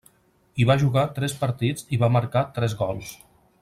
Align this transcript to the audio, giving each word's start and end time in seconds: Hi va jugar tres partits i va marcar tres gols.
Hi 0.61 0.65
va 0.69 0.77
jugar 0.83 1.03
tres 1.19 1.37
partits 1.43 1.87
i 1.99 2.03
va 2.05 2.13
marcar 2.19 2.47
tres 2.59 2.79
gols. 2.85 3.17